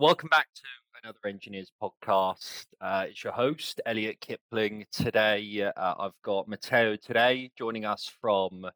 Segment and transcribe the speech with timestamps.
[0.00, 0.62] Welcome back to
[1.04, 2.66] another Enginears podcast.
[2.80, 4.86] Uh, it's your host, Elliot Kipling.
[4.90, 8.66] Today, uh, I've got Matteo today joining us from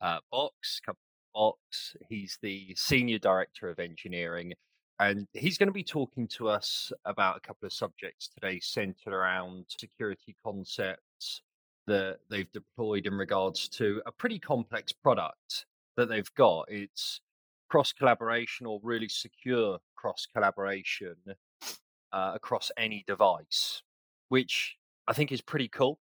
[0.00, 0.80] uh, Box,
[1.34, 1.96] Box.
[2.08, 4.54] He's the Senior Director of Engineering,
[5.00, 9.12] and he's going to be talking to us about a couple of subjects today centered
[9.12, 11.42] around security concepts
[11.88, 15.66] that they've deployed in regards to a pretty complex product
[15.96, 16.66] that they've got.
[16.68, 17.20] It's
[17.70, 21.14] cross collaboration or really secure cross collaboration
[22.12, 23.82] uh, across any device,
[24.28, 25.98] which I think is pretty cool.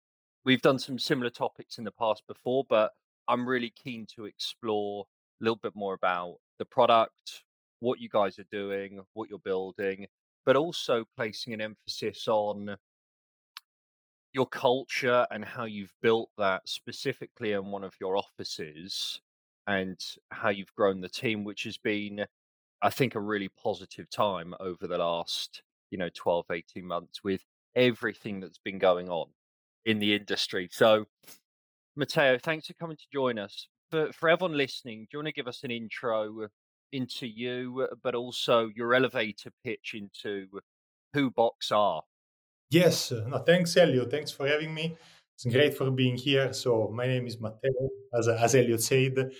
[0.45, 2.91] We've done some similar topics in the past before, but
[3.29, 5.05] I'm really keen to explore
[5.39, 7.43] a little bit more about the product,
[7.79, 10.05] what you guys are doing, what you're building,
[10.45, 12.75] but also placing an emphasis on
[14.33, 19.21] your culture and how you've built that specifically in one of your offices
[19.67, 19.99] and
[20.29, 22.25] how you've grown the team, which has been,
[22.81, 27.41] I think, a really positive time over the last, you know, 12, 18 months with
[27.75, 29.27] everything that's been going on
[29.85, 30.69] in the industry.
[30.71, 31.05] So,
[31.95, 33.67] Matteo, thanks for coming to join us.
[33.91, 36.47] For, for everyone listening, do you want to give us an intro
[36.91, 40.47] into you, but also your elevator pitch into
[41.13, 42.03] who Box are?
[42.69, 44.05] Yes, no, thanks, Elio.
[44.07, 44.97] Thanks for having me.
[45.45, 46.53] It's great for being here.
[46.53, 49.31] So my name is Matteo, as, as Elliot said.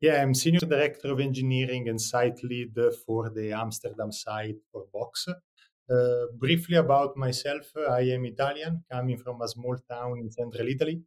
[0.00, 2.74] Yeah, I'm Senior Director of Engineering and Site Lead
[3.06, 5.28] for the Amsterdam site for Box.
[5.28, 11.00] Uh, briefly about myself, I am Italian, coming from a small town in central Italy.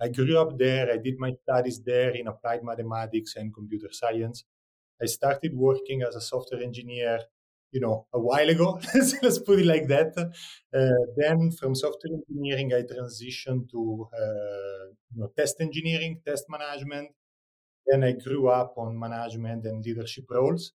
[0.00, 0.90] I grew up there.
[0.90, 4.44] I did my studies there in applied mathematics and computer science.
[5.02, 7.20] I started working as a software engineer
[7.72, 8.80] you know a while ago
[9.22, 10.12] let's put it like that.
[10.18, 17.08] Uh, then from software engineering i transitioned to uh, you know, test engineering test management.
[17.86, 20.72] Then i grew up on management and leadership roles.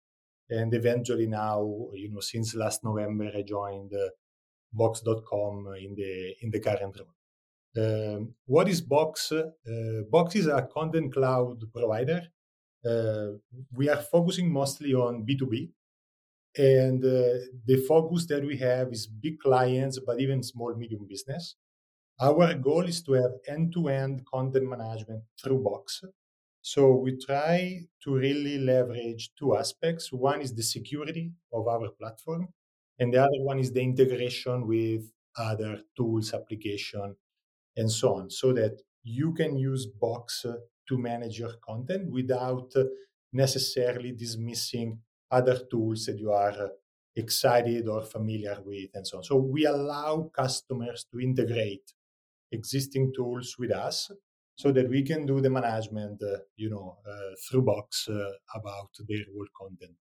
[0.49, 1.59] And eventually now
[1.93, 4.09] you know since last november i joined uh,
[4.73, 7.15] box.com in the in the current role.
[7.77, 9.31] Um, what is box?
[9.31, 12.21] Uh, box is a content cloud provider.
[12.85, 13.37] Uh,
[13.73, 15.69] we are focusing mostly on b2b
[16.57, 21.55] and uh, the focus that we have is big clients, but even small, medium business.
[22.19, 26.03] Our goal is to have end to end content management through Box.
[26.61, 30.11] So we try to really leverage two aspects.
[30.11, 32.49] One is the security of our platform,
[32.99, 37.15] and the other one is the integration with other tools, application,
[37.75, 40.45] and so on, so that you can use Box
[40.87, 42.71] to manage your content without
[43.33, 44.99] necessarily dismissing
[45.31, 46.71] other tools that you are
[47.15, 49.23] excited or familiar with and so on.
[49.23, 51.93] So we allow customers to integrate
[52.51, 54.11] existing tools with us
[54.55, 58.89] so that we can do the management, uh, you know, uh, through Box uh, about
[59.07, 59.95] their whole content.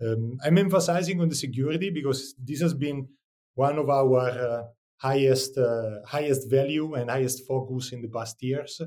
[0.00, 3.08] Um, I'm emphasizing on the security because this has been
[3.54, 4.62] one of our uh,
[4.98, 8.80] highest uh, highest value and highest focus in the past years.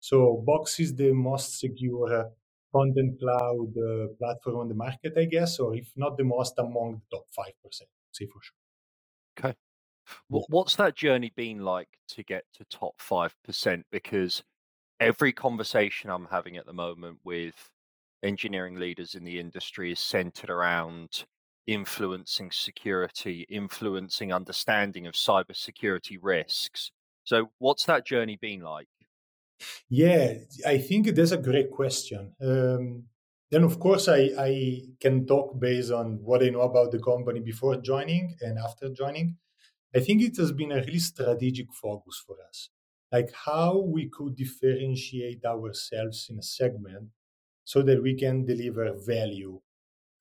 [0.00, 2.30] So Box is the most secure
[2.74, 7.00] content cloud uh, platform on the market, I guess, or if not the most, among
[7.10, 8.56] the top 5%, say for sure.
[9.38, 9.54] Okay.
[10.28, 13.82] What's that journey been like to get to top 5%?
[13.90, 14.42] Because
[15.00, 17.70] every conversation I'm having at the moment with
[18.22, 21.24] engineering leaders in the industry is centered around
[21.66, 26.90] influencing security, influencing understanding of cybersecurity risks.
[27.24, 28.88] So, what's that journey been like?
[29.88, 30.34] Yeah,
[30.66, 32.32] I think that's a great question.
[32.40, 33.04] Um,
[33.50, 37.40] then, of course, I, I can talk based on what I know about the company
[37.40, 39.36] before joining and after joining.
[39.94, 42.70] I think it has been a really strategic focus for us,
[43.12, 47.08] like how we could differentiate ourselves in a segment
[47.64, 49.60] so that we can deliver value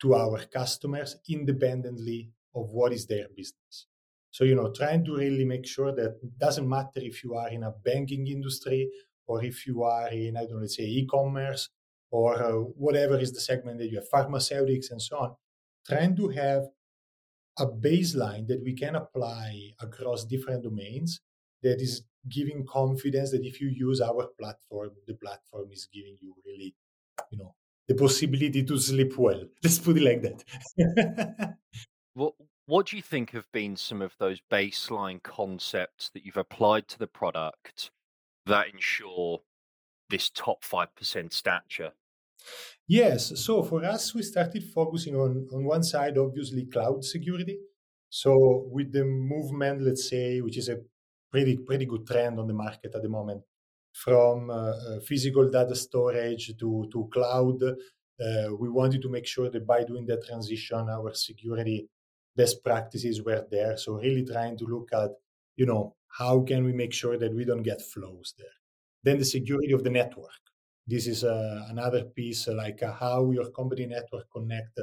[0.01, 3.87] to our customers independently of what is their business.
[4.31, 7.49] So, you know, trying to really make sure that it doesn't matter if you are
[7.49, 8.89] in a banking industry
[9.27, 11.69] or if you are in, I don't know, let's say e-commerce
[12.11, 15.35] or uh, whatever is the segment that you have, pharmaceutics and so on,
[15.87, 16.63] trying to have
[17.59, 21.21] a baseline that we can apply across different domains
[21.63, 26.33] that is giving confidence that if you use our platform, the platform is giving you
[26.45, 26.75] really,
[27.31, 27.55] you know,
[27.87, 29.43] the possibility to sleep well.
[29.63, 31.55] Let's put it like that.
[32.13, 32.33] what
[32.65, 36.99] what do you think have been some of those baseline concepts that you've applied to
[36.99, 37.91] the product
[38.47, 39.41] that ensure
[40.09, 41.91] this top 5% stature?
[42.87, 43.33] Yes.
[43.43, 47.59] So for us, we started focusing on, on one side, obviously, cloud security.
[48.09, 50.77] So with the movement, let's say, which is a
[51.29, 53.41] pretty pretty good trend on the market at the moment,
[53.93, 59.49] from uh, uh, physical data storage to to cloud, uh, we wanted to make sure
[59.49, 61.89] that by doing that transition, our security
[62.35, 63.75] best practices were there.
[63.77, 65.09] So really trying to look at,
[65.55, 68.57] you know, how can we make sure that we don't get flows there.
[69.03, 70.41] Then the security of the network.
[70.87, 74.79] This is uh, another piece, uh, like uh, how your company network connect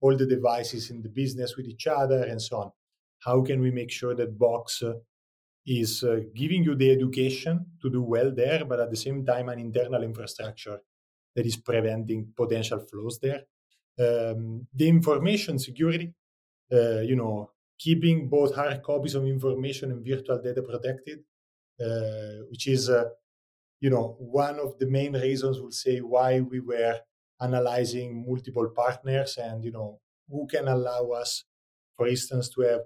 [0.00, 2.70] all the devices in the business with each other and so on.
[3.20, 4.94] How can we make sure that Box uh,
[5.64, 9.48] is uh, giving you the education to do well there, but at the same time,
[9.48, 10.80] an internal infrastructure
[11.36, 13.42] that is preventing potential flows there.
[13.98, 16.12] Um, the information security,
[16.72, 17.50] uh, you know,
[17.82, 21.18] keeping both hard copies of information and virtual data protected,
[21.84, 23.04] uh, which is, uh,
[23.80, 26.96] you know, one of the main reasons we'll say why we were
[27.40, 29.98] analyzing multiple partners and, you know,
[30.30, 31.44] who can allow us,
[31.96, 32.80] for instance, to have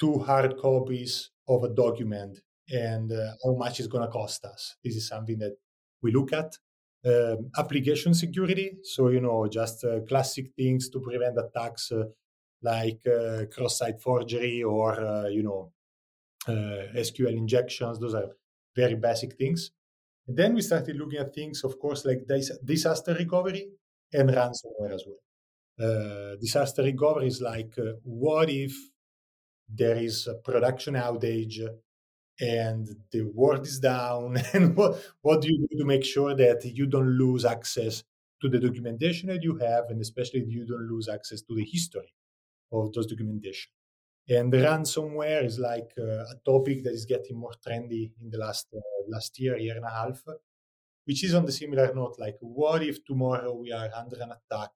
[0.00, 4.76] two hard copies of a document and uh, how much it's going to cost us.
[4.82, 5.56] This is something that
[6.02, 6.56] we look at.
[7.04, 12.04] Um, application security, so you know, just uh, classic things to prevent attacks uh,
[12.62, 15.72] like uh, cross-site forgery or uh, you know
[16.48, 17.98] uh, SQL injections.
[17.98, 18.30] Those are
[18.76, 19.70] very basic things.
[20.26, 23.68] And then we started looking at things, of course, like dis- disaster recovery
[24.12, 26.36] and ransomware as well.
[26.40, 27.74] disaster recovery is like,
[28.04, 28.72] what if
[29.68, 31.60] there is a production outage
[32.40, 36.64] and the world is down and what, what do you do to make sure that
[36.64, 38.02] you don't lose access
[38.40, 42.12] to the documentation that you have and especially you don't lose access to the history
[42.72, 43.70] of those documentation.
[44.28, 48.68] And ransomware is like uh, a topic that is getting more trendy in the last
[48.74, 50.22] uh, last year year and a half
[51.04, 54.70] which is on the similar note like what if tomorrow we are under an attack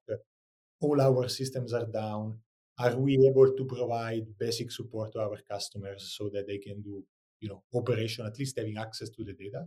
[0.81, 2.37] all our systems are down
[2.79, 7.03] are we able to provide basic support to our customers so that they can do
[7.39, 9.65] you know operation at least having access to the data?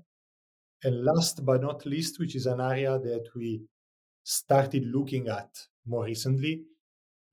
[0.83, 3.63] And last but not least which is an area that we
[4.23, 5.51] started looking at
[5.87, 6.63] more recently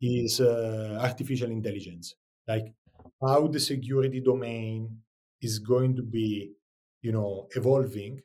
[0.02, 2.16] is uh, artificial intelligence
[2.48, 2.74] like
[3.22, 5.00] how the security domain
[5.42, 6.52] is going to be
[7.02, 8.22] you know evolving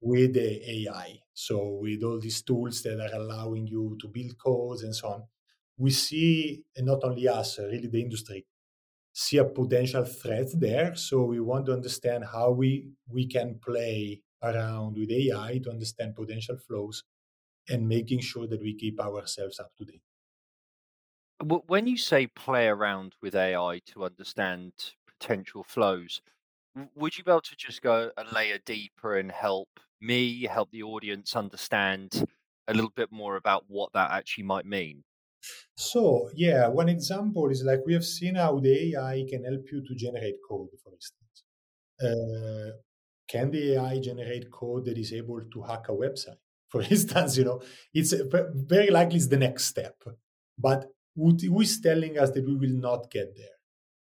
[0.00, 4.82] with the ai so with all these tools that are allowing you to build codes
[4.82, 5.22] and so on
[5.78, 8.46] we see, not only us, really the industry,
[9.12, 10.94] see a potential threat there.
[10.96, 16.16] So we want to understand how we we can play around with AI to understand
[16.16, 17.04] potential flows
[17.68, 20.02] and making sure that we keep ourselves up to date.
[21.42, 26.20] When you say play around with AI to understand potential flows,
[26.94, 30.82] would you be able to just go a layer deeper and help me, help the
[30.84, 32.24] audience understand
[32.68, 35.04] a little bit more about what that actually might mean?
[35.76, 39.82] So, yeah, one example is like we have seen how the AI can help you
[39.86, 41.44] to generate code, for instance.
[42.02, 42.78] Uh,
[43.28, 46.38] can the AI generate code that is able to hack a website?
[46.68, 47.62] For instance, you know,
[47.94, 50.02] it's very likely it's the next step.
[50.58, 53.56] But who is telling us that we will not get there?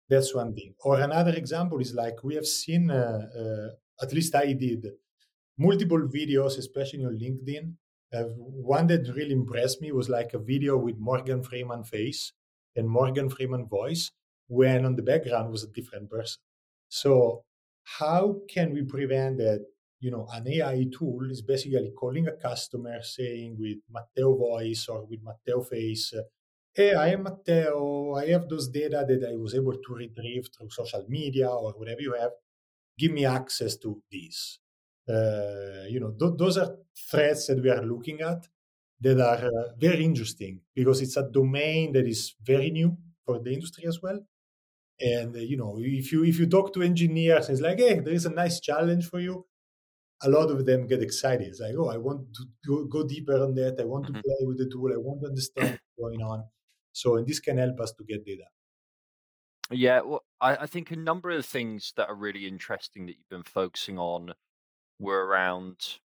[0.09, 0.75] That's one thing.
[0.83, 4.85] Or another example is like we have seen, uh, uh, at least I did,
[5.57, 7.73] multiple videos, especially on LinkedIn,
[8.13, 12.33] uh, one that really impressed me was like a video with Morgan Freeman face
[12.75, 14.11] and Morgan Freeman voice
[14.47, 16.37] when on the background was a different person.
[16.87, 17.43] So
[17.83, 19.65] how can we prevent that?
[19.99, 25.05] You know, an AI tool is basically calling a customer saying with Matteo voice or
[25.05, 26.13] with Matteo face,
[26.75, 28.15] Hey, I am Matteo.
[28.15, 32.01] I have those data that I was able to retrieve through social media or whatever
[32.01, 32.31] you have.
[32.99, 34.59] Give me access to this.
[35.07, 36.75] Uh, you know, th- those are
[37.09, 38.49] threats that we are looking at
[38.99, 43.53] that are uh, very interesting because it's a domain that is very new for the
[43.53, 44.19] industry as well.
[44.99, 48.13] And uh, you know, if you if you talk to engineers, it's like, hey, there
[48.13, 49.45] is a nice challenge for you.
[50.23, 51.47] A lot of them get excited.
[51.47, 53.77] It's like, oh, I want to go, go deeper on that.
[53.79, 54.21] I want to mm-hmm.
[54.21, 54.91] play with the tool.
[54.93, 56.43] I want to understand what's going on.
[56.95, 58.45] So, and this can help us to get data.
[59.71, 63.29] Yeah, well, I, I think a number of things that are really interesting that you've
[63.29, 64.33] been focusing on
[64.99, 65.99] were around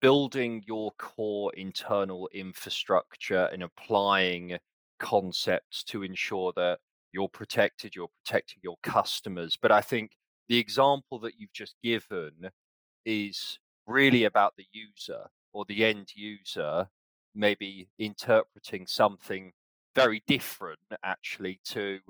[0.00, 4.58] building your core internal infrastructure and applying
[4.98, 6.78] concepts to ensure that
[7.12, 9.56] you're protected, you're protecting your customers.
[9.60, 10.12] But I think
[10.48, 12.50] the example that you've just given
[13.04, 16.88] is really about the user or the end user
[17.34, 19.52] maybe interpreting something
[19.94, 22.00] very different actually to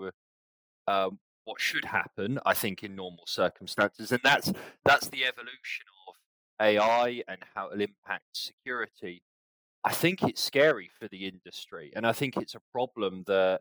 [0.87, 4.53] um, what should happen, I think, in normal circumstances, and that's
[4.85, 6.14] that's the evolution of
[6.61, 9.23] AI and how it'll impact security.
[9.85, 13.61] I think it's scary for the industry, and I think it's a problem that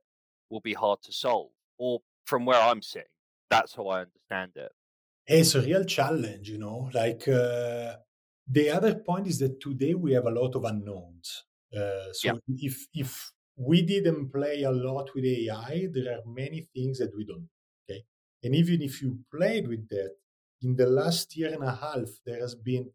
[0.50, 1.52] will be hard to solve.
[1.78, 3.08] Or from where I'm sitting,
[3.50, 4.72] that's how I understand it.
[5.26, 6.90] It's a real challenge, you know.
[6.94, 7.96] Like uh,
[8.48, 11.44] the other point is that today we have a lot of unknowns.
[11.76, 12.34] Uh, so yeah.
[12.60, 15.88] if if we didn't play a lot with AI.
[15.92, 17.50] There are many things that we don't.
[17.90, 18.04] Okay.
[18.44, 20.16] And even if you played with that,
[20.62, 22.92] in the last year and a half, there has been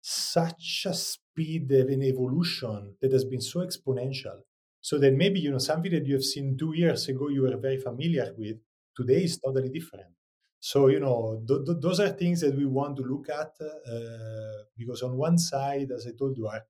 [0.00, 4.40] such a speed of an evolution that has been so exponential.
[4.80, 7.56] So that maybe, you know, something that you have seen two years ago you were
[7.58, 8.56] very familiar with,
[8.96, 10.14] today is totally different.
[10.58, 14.64] So, you know, th- th- those are things that we want to look at uh,
[14.76, 16.62] because on one side, as I told you, are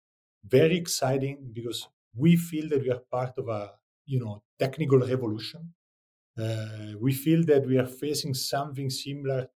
[0.45, 3.73] very exciting because we feel that we are part of a,
[4.07, 5.75] you know, technical revolution.
[6.39, 9.49] Uh, we feel that we are facing something similar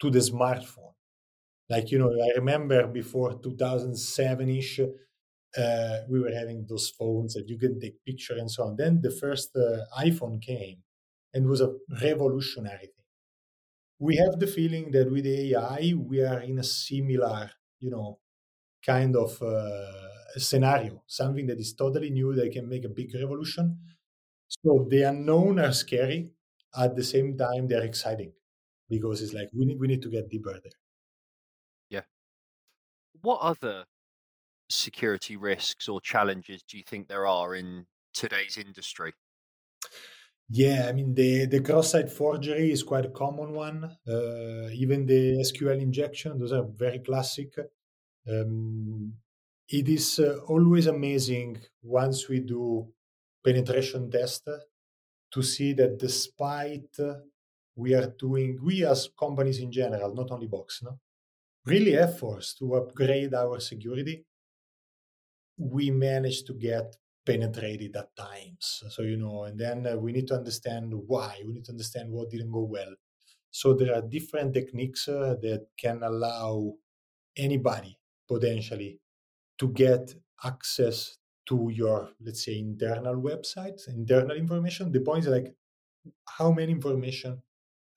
[0.00, 0.92] to the smartphone
[1.70, 7.48] like, you know, I remember before 2007 ish, uh, we were having those phones that
[7.48, 8.76] you can take picture and so on.
[8.76, 10.82] Then the first uh, iPhone came
[11.34, 13.04] and was a revolutionary thing.
[13.98, 18.18] We have the feeling that with AI, we are in a similar, you know,
[18.84, 23.78] kind of uh, scenario, something that is totally new that can make a big revolution.
[24.48, 26.32] So the unknown are scary.
[26.78, 28.32] At the same time, they're exciting
[28.88, 30.78] because it's like we need we need to get deeper there
[31.88, 32.02] Yeah.
[33.20, 33.86] what other
[34.70, 39.14] security risks or challenges do you think there are in today's industry?
[40.48, 43.84] Yeah, I mean the the cross-site forgery is quite a common one.
[44.06, 47.54] Uh, even the SQL injection, those are very classic.
[48.28, 49.14] Um,
[49.68, 52.86] it is uh, always amazing once we do
[53.44, 54.48] penetration test
[55.32, 56.96] to see that despite
[57.74, 60.98] we are doing we as companies in general, not only Box, no,
[61.64, 64.24] really efforts to upgrade our security,
[65.58, 68.84] we managed to get penetrated at times.
[68.90, 72.10] So, you know, and then uh, we need to understand why, we need to understand
[72.10, 72.94] what didn't go well.
[73.50, 76.74] So, there are different techniques uh, that can allow
[77.36, 79.00] anybody potentially
[79.58, 84.92] to get access to your, let's say, internal websites, internal information.
[84.92, 85.54] The point is like,
[86.28, 87.42] how many information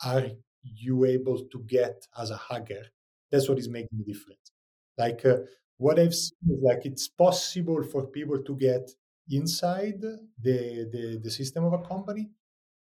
[0.04, 0.28] are
[0.64, 2.84] you able to get as a hacker
[3.32, 4.52] that's what is making the difference.
[4.98, 5.38] Like uh,
[5.78, 8.90] what I've seen is like it's possible for people to get
[9.30, 12.30] inside the, the, the system of a company,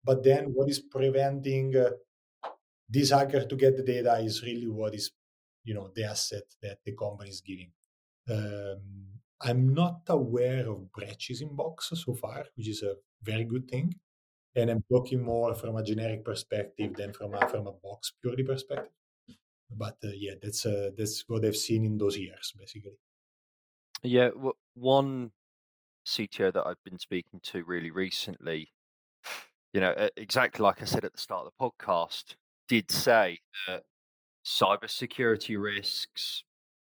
[0.05, 1.91] but then what is preventing uh,
[2.89, 5.11] this hacker to get the data is really what is,
[5.65, 7.73] you know, the asset that the company is giving.
[8.31, 8.81] Um,
[9.41, 13.95] I'm not aware of breaches in Box so far, which is a very good thing.
[14.55, 18.43] And I'm talking more from a generic perspective than from a, from a box purely
[18.43, 18.91] perspective
[19.71, 22.99] but uh, yeah, that's uh, that's what I've seen in those years, basically.
[24.03, 24.31] Yeah,
[24.75, 25.33] one
[26.07, 28.73] CTO that I've been speaking to really recently,
[29.73, 32.37] you know, exactly like I said at the start of the podcast,
[32.69, 33.83] did say that
[34.45, 36.45] cybersecurity risks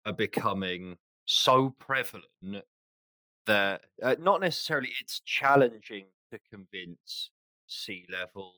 [0.05, 2.25] are becoming so prevalent
[3.45, 7.29] that uh, not necessarily it's challenging to convince
[7.67, 8.55] C level,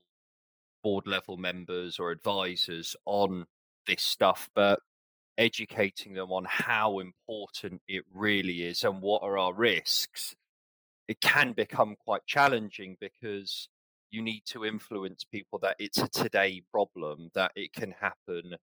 [0.83, 3.45] board level members or advisors on
[3.87, 4.79] this stuff, but
[5.37, 10.35] educating them on how important it really is and what are our risks,
[11.07, 13.69] it can become quite challenging because
[14.11, 18.55] you need to influence people that it's a today problem, that it can happen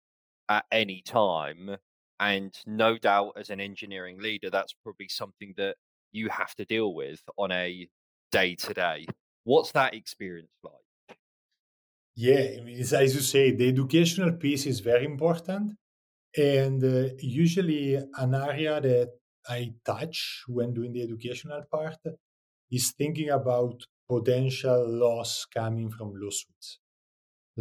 [0.50, 1.77] at any time.
[2.21, 5.75] And no doubt, as an engineering leader, that's probably something that
[6.11, 7.87] you have to deal with on a
[8.31, 9.07] day to day.
[9.43, 11.17] What's that experience like?
[12.15, 12.59] Yeah,
[12.93, 15.71] as you say, the educational piece is very important.
[16.37, 19.09] And uh, usually, an area that
[19.49, 21.97] I touch when doing the educational part
[22.71, 26.79] is thinking about potential loss coming from lawsuits.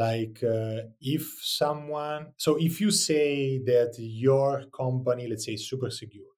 [0.06, 6.32] Like, uh, if someone, so if you say that your company, let's say, super secure,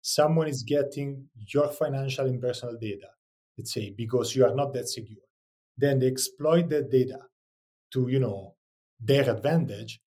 [0.00, 3.10] someone is getting your financial and personal data,
[3.56, 5.26] let's say, because you are not that secure,
[5.76, 7.18] then they exploit that data
[7.92, 8.54] to you know
[9.00, 10.00] their advantage.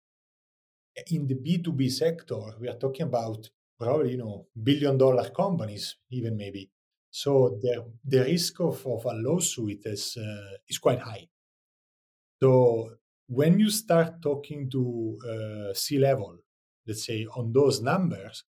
[1.15, 6.37] In the b2b sector we are talking about probably you know billion dollar companies even
[6.37, 6.69] maybe.
[7.11, 7.73] So the
[8.05, 11.27] the risk of, of a lawsuit is uh, is quite high
[12.43, 12.51] so
[13.27, 14.83] when you start talking to
[15.33, 16.33] uh, C level
[16.87, 18.43] let's say on those numbers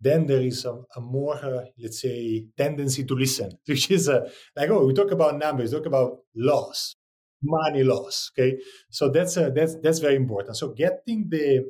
[0.00, 4.28] then there is a, a more uh, let's say tendency to listen which is uh,
[4.56, 6.94] like oh we talk about numbers talk about loss
[7.42, 8.32] money loss.
[8.32, 8.58] Okay,
[8.90, 10.56] so that's uh, that's that's very important.
[10.56, 11.66] So getting the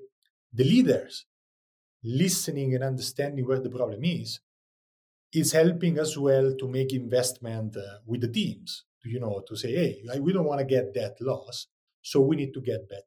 [0.53, 1.27] the leaders
[2.05, 4.41] listening and understanding where the problem is
[5.33, 8.85] is helping as well to make investment uh, with the teams.
[9.09, 11.67] You know, to say, hey, we don't want to get that loss,
[12.03, 13.05] so we need to get better.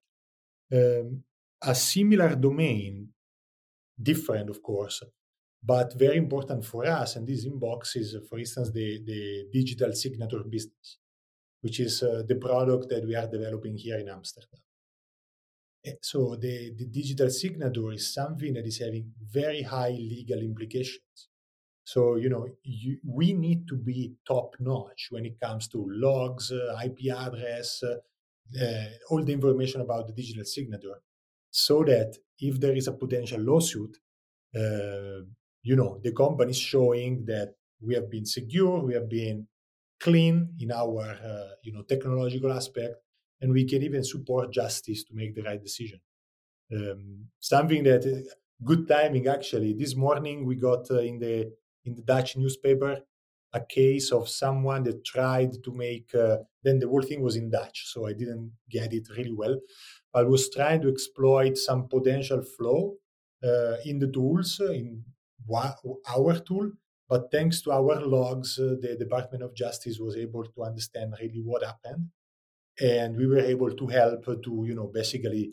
[0.74, 1.24] Um,
[1.62, 3.10] a similar domain,
[4.02, 5.04] different of course,
[5.64, 9.94] But very important for us, and this in Box is, for instance, the, the digital
[9.94, 10.98] signature business,
[11.62, 14.60] which is uh, the product that we are developing here in Amsterdam.
[15.86, 21.30] Eh, so the, the digital signature is something that is having very high legal implications.
[21.84, 26.52] So, you know, you, we need to be top notch when it comes to logs,
[26.52, 27.98] uh, IP address, uh,
[28.62, 31.02] uh, all the information about the digital signature,
[31.50, 33.98] so that if there is a potential lawsuit,
[34.56, 35.22] uh,
[35.64, 39.48] you know, the company is showing that we have been secure, we have been
[40.00, 42.96] clean in our, uh, you know, technological aspect,
[43.42, 46.02] and we can even support justice to make the right decision.
[46.74, 48.34] Um, something that uh,
[48.64, 49.74] good timing actually.
[49.74, 51.54] This morning we got in the
[51.86, 53.00] in the Dutch newspaper
[53.54, 56.14] a case of someone that tried to make.
[56.16, 59.60] Uh, then the whole thing was in Dutch, so I didn't get it really well.
[60.14, 62.92] I was trying to exploit some potential flaw
[63.44, 65.04] uh, in the tools uh, in
[66.08, 66.72] our tool,
[67.10, 71.42] but thanks to our logs, uh, the Department of Justice was able to understand really
[71.44, 72.10] what happened
[72.80, 75.52] and we were able to help to you know basically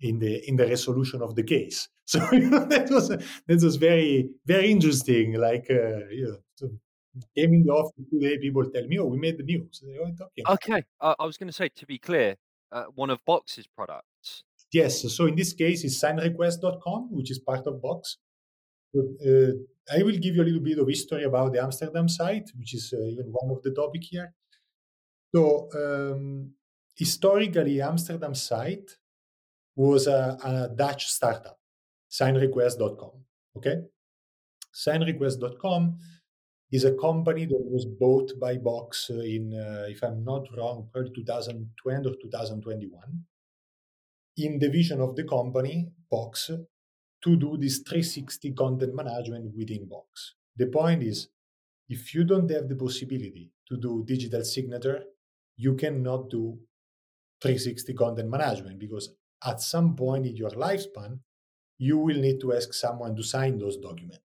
[0.00, 4.70] in the in the resolution of the case so that was that was very very
[4.70, 5.34] interesting.
[5.34, 6.70] Like uh, you know so
[7.36, 9.82] came in the office today people tell me oh we made the news.
[10.48, 10.82] Okay.
[11.00, 12.36] Uh, i was going to say to be clear
[12.72, 14.44] uh, one of box's products.
[14.72, 18.18] Yes so in this case it's signrequest.com which is part of box.
[18.96, 19.52] Uh,
[19.96, 22.92] i will give you a little bit of history about the amsterdam site which is
[22.96, 24.34] uh, even one of the topic here.
[25.34, 26.52] So um,
[26.94, 28.98] historically, Amsterdam site
[29.74, 31.58] was a, a Dutch startup,
[32.18, 33.12] signrequest.com.
[33.56, 33.76] Okay,
[34.74, 35.98] signrequest.com
[36.72, 41.12] is a company that was bought by Box in, uh, if I'm not wrong, probably
[41.14, 43.02] 2020 or 2021.
[44.38, 46.50] In the vision of the company, Box,
[47.22, 50.34] to do this 360 content management within Box.
[50.56, 51.28] The point is,
[51.88, 55.04] if you don't have the possibility to do digital signature
[55.56, 56.58] you cannot do
[57.40, 59.10] 360 content management because
[59.44, 61.18] at some point in your lifespan,
[61.78, 64.24] you will need to ask someone to sign those documents.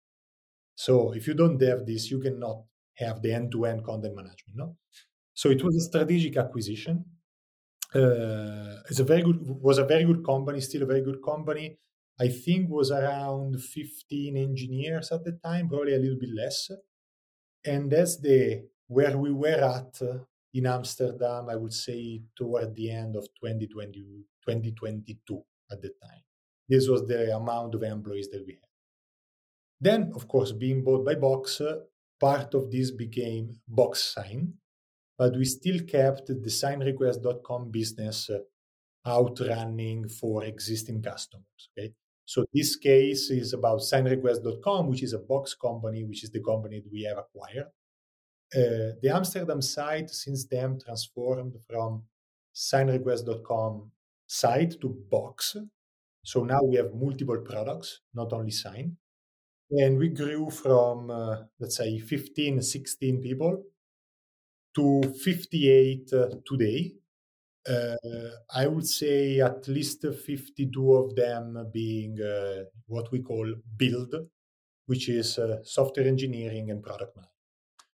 [0.74, 2.64] So if you don't have this, you cannot
[2.96, 4.56] have the end-to-end content management.
[4.56, 4.76] No,
[5.34, 7.04] so it was a strategic acquisition.
[7.94, 11.78] Uh, it's a very good was a very good company, still a very good company.
[12.20, 16.70] I think was around 15 engineers at the time, probably a little bit less.
[17.64, 20.00] And that's the where we were at
[20.54, 26.22] in Amsterdam, I would say toward the end of 2020, 2022 at the time.
[26.72, 28.70] This was the amount of employees that we had.
[29.78, 31.60] Then, of course, being bought by Box,
[32.18, 34.54] part of this became Box Sign,
[35.18, 38.30] but we still kept the signrequest.com business
[39.04, 41.62] out running for existing customers.
[41.70, 41.92] Okay.
[42.24, 46.80] So this case is about signrequest.com, which is a box company, which is the company
[46.80, 47.66] that we have acquired.
[48.54, 52.04] Uh, the Amsterdam site since then transformed from
[52.54, 53.90] signrequest.com
[54.26, 55.58] site to box.
[56.24, 58.96] So now we have multiple products, not only sign.
[59.70, 63.64] And we grew from, uh, let's say, 15, 16 people
[64.74, 66.92] to 58 uh, today.
[67.68, 67.96] Uh,
[68.54, 74.14] I would say at least 52 of them being uh, what we call build,
[74.86, 77.32] which is uh, software engineering and product management.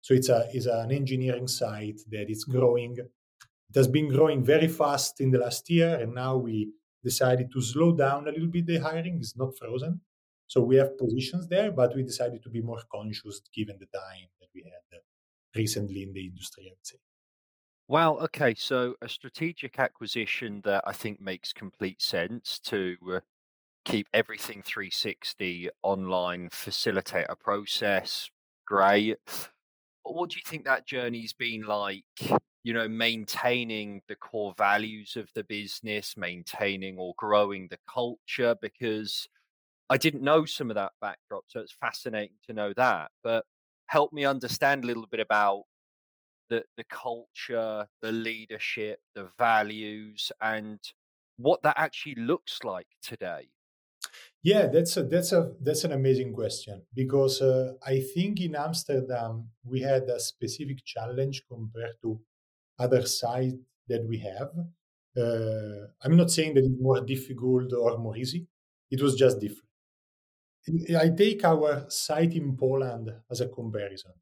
[0.00, 2.96] So it's a is an engineering site that is growing.
[2.98, 7.60] It has been growing very fast in the last year, and now we decided to
[7.60, 8.66] slow down a little bit.
[8.66, 10.00] The hiring is not frozen,
[10.46, 14.28] so we have positions there, but we decided to be more conscious given the time
[14.40, 15.00] that we had
[15.54, 16.64] recently in the industry.
[16.66, 16.98] I would say.
[18.24, 18.54] Okay.
[18.54, 23.20] So a strategic acquisition that I think makes complete sense to uh,
[23.84, 28.30] keep everything 360 online, facilitate a process.
[28.66, 29.18] Great
[30.04, 32.04] what do you think that journey's been like?
[32.64, 39.28] You know, maintaining the core values of the business, maintaining or growing the culture, because
[39.90, 41.44] I didn't know some of that backdrop.
[41.48, 43.12] So it's fascinating to know that.
[43.22, 43.46] But
[43.86, 45.64] help me understand a little bit about
[46.50, 50.80] the the culture, the leadership, the values, and
[51.36, 53.50] what that actually looks like today.
[54.42, 59.50] Yeah, that's a that's a that's an amazing question because uh, I think in Amsterdam
[59.64, 62.20] we had a specific challenge compared to
[62.78, 63.56] other sites
[63.88, 64.50] that we have.
[65.16, 68.46] Uh, I'm not saying that it's more difficult or more easy.
[68.90, 69.68] It was just different.
[70.96, 74.12] I take our site in Poland as a comparison.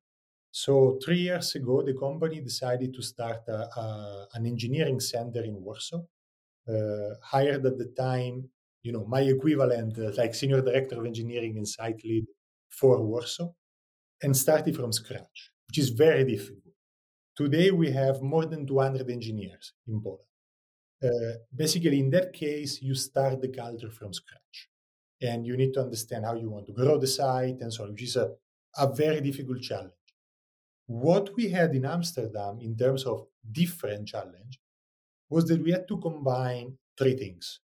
[0.51, 5.63] So three years ago, the company decided to start a, a, an engineering center in
[5.63, 6.03] Warsaw.
[6.69, 8.49] Uh, hired at the time
[8.83, 12.27] you know my equivalent uh, like senior director of engineering and site lead
[12.69, 13.51] for Warsaw
[14.23, 16.70] and started from scratch, which is very difficult.
[17.41, 20.29] Today, we have more than 200 engineers in Poland.
[21.03, 24.69] Uh, basically, in that case, you start the culture from scratch
[25.23, 27.93] and you need to understand how you want to grow the site and so on,
[27.93, 28.33] which is a,
[28.77, 29.95] a very difficult challenge.
[30.85, 34.61] What we had in Amsterdam in terms of different challenge
[35.31, 37.61] was that we had to combine three things.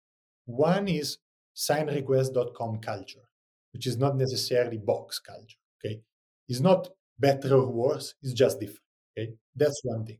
[0.44, 1.16] One is
[1.56, 3.26] signrequest.com culture,
[3.72, 5.62] which is not necessarily box culture.
[5.82, 6.02] Okay.
[6.46, 8.82] It's not better or worse, it's just different.
[9.18, 9.32] Okay.
[9.54, 10.18] That's one thing.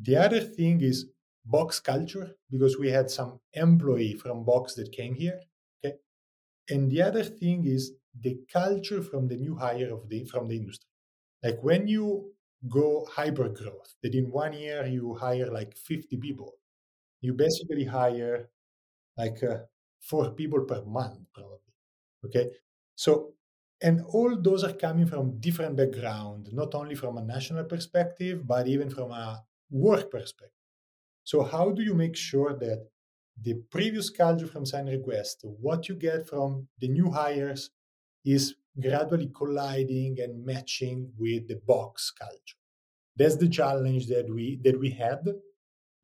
[0.00, 1.06] The other thing is
[1.46, 5.40] box culture, because we had some employee from box that came here.
[5.84, 5.96] Okay.
[6.70, 10.56] And the other thing is the culture from the new hire of the from the
[10.56, 10.88] industry.
[11.42, 12.32] Like when you
[12.68, 16.54] go hyper growth, that in one year you hire like 50 people,
[17.20, 18.50] you basically hire
[19.18, 19.58] like uh,
[20.00, 21.72] four people per month, probably.
[22.26, 22.50] Okay.
[22.96, 23.34] So,
[23.82, 28.68] and all those are coming from different background, not only from a national perspective, but
[28.68, 30.50] even from a work perspective.
[31.24, 32.88] So, how do you make sure that
[33.40, 37.70] the previous culture from sign request, what you get from the new hires,
[38.24, 42.58] is gradually colliding and matching with the box culture?
[43.16, 45.20] That's the challenge that we that we had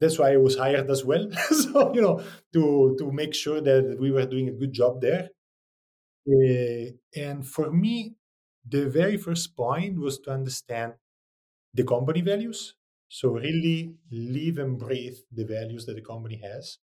[0.01, 1.29] that's why I was hired as well.
[1.51, 5.31] so you know, to to make sure that we were doing a good job there.
[6.29, 8.17] Uh, and for me,
[8.69, 10.95] the very first point was to understand
[11.75, 12.75] the company values.
[13.09, 16.79] So really live and breathe the values that the company has,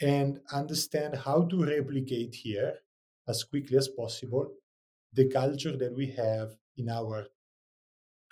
[0.00, 2.78] and understand how to replicate here
[3.28, 4.54] as quickly as possible
[5.12, 7.26] the culture that we have in our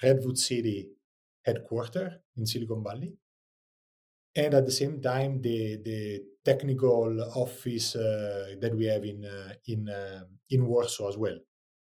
[0.00, 0.92] Redwood City
[1.44, 3.18] headquarters in Silicon Valley
[4.36, 9.54] and at the same time the the technical office uh, that we have in uh,
[9.66, 11.38] in uh, in Warsaw as well.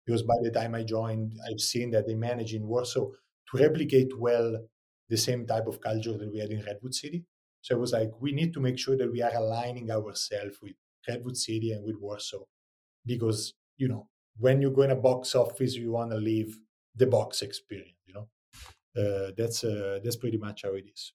[0.05, 4.19] Because by the time I joined, I've seen that they manage in Warsaw to replicate
[4.19, 4.66] well
[5.09, 7.25] the same type of culture that we had in Redwood City.
[7.61, 10.75] So it was like we need to make sure that we are aligning ourselves with
[11.09, 12.45] Redwood City and with Warsaw,
[13.05, 16.59] because you know when you go in a box office, you want to leave
[16.95, 17.99] the box experience.
[18.07, 18.29] You know,
[19.03, 21.12] uh, that's uh, that's pretty much how it is.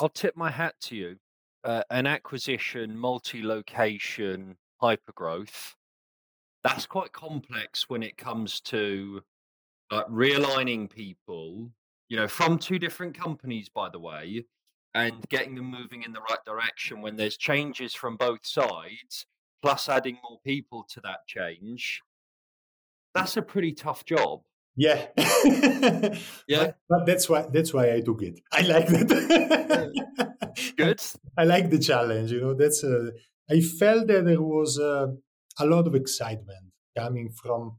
[0.00, 1.18] I'll tip my hat to you.
[1.64, 5.74] Uh, an acquisition, multi-location, hypergrowth.
[6.64, 9.22] That's quite complex when it comes to
[9.92, 11.70] uh, realigning people,
[12.08, 14.44] you know, from two different companies, by the way,
[14.94, 19.26] and getting them moving in the right direction when there's changes from both sides,
[19.62, 22.02] plus adding more people to that change.
[23.14, 24.40] That's a pretty tough job.
[24.76, 25.06] Yeah.
[26.48, 26.72] yeah.
[26.88, 28.40] But, that's why that's why I took it.
[28.52, 30.34] I like that.
[30.76, 31.00] Good.
[31.36, 32.32] I like the challenge.
[32.32, 32.82] You know, that's.
[32.84, 33.10] Uh,
[33.50, 35.08] I felt that there was uh,
[35.58, 37.76] a lot of excitement coming from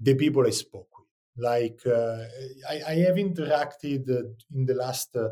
[0.00, 1.08] the people I spoke with.
[1.36, 2.24] Like uh,
[2.68, 5.28] I, I, have interacted uh, in the last, uh,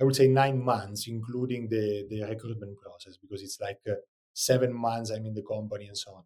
[0.00, 3.94] I would say, nine months, including the the recruitment process, because it's like uh,
[4.34, 6.24] seven months I'm in the company and so on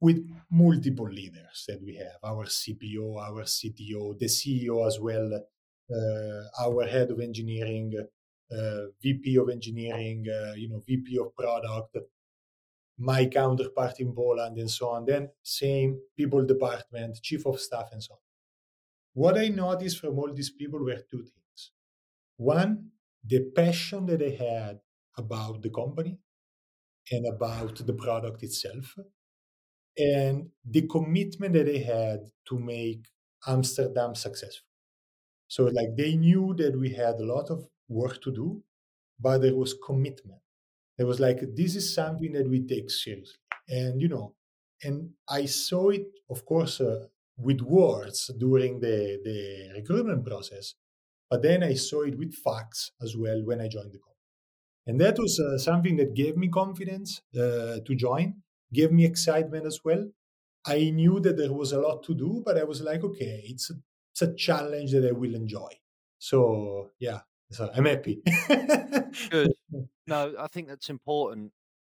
[0.00, 5.30] with multiple leaders that we have our CPO, our CTO, the CEO as well,
[5.90, 7.92] uh, our head of engineering,
[8.50, 11.96] uh, VP of engineering, uh, you know, VP of product,
[12.98, 15.04] my counterpart in Poland, and so on.
[15.04, 18.20] Then same people department, chief of staff, and so on.
[19.14, 21.72] What I noticed from all these people were two things.
[22.36, 22.90] One,
[23.24, 24.78] the passion that they had
[25.16, 26.18] about the company
[27.10, 28.96] and about the product itself
[29.98, 33.06] and the commitment that they had to make
[33.46, 34.66] Amsterdam successful.
[35.48, 38.62] So, like, they knew that we had a lot of work to do,
[39.18, 40.40] but there was commitment.
[40.96, 43.38] There was like, this is something that we take seriously.
[43.68, 44.34] And, you know,
[44.82, 47.06] and I saw it, of course, uh,
[47.36, 50.74] with words during the, the recruitment process,
[51.30, 54.14] but then I saw it with facts as well when I joined the company.
[54.86, 59.66] And that was uh, something that gave me confidence uh, to join gave me excitement
[59.66, 60.08] as well.
[60.66, 63.70] I knew that there was a lot to do, but I was like, okay, it's
[63.70, 63.74] a,
[64.12, 65.70] it's a challenge that I will enjoy.
[66.18, 68.22] So yeah, so I'm happy.
[69.30, 69.52] Good.
[70.06, 71.52] No, I think that's important.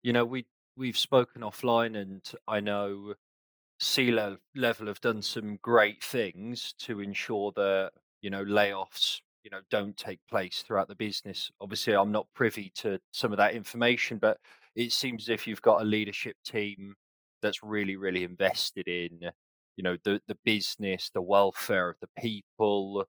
[0.02, 0.46] You know, we
[0.78, 3.16] we've spoken offline, and I know
[3.78, 9.60] C level have done some great things to ensure that you know layoffs you know
[9.70, 11.50] don't take place throughout the business.
[11.60, 14.38] Obviously, I'm not privy to some of that information, but
[14.76, 16.94] it seems as if you've got a leadership team
[17.42, 19.20] that's really, really invested in,
[19.76, 23.04] you know, the the business, the welfare of the people.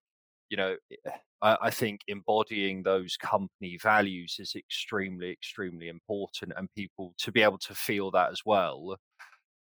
[0.50, 6.70] You know, eh, I, I think embodying those company values is extremely, extremely important, and
[6.76, 8.98] people to be able to feel that as well.